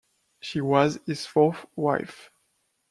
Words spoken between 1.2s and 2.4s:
fourth wife.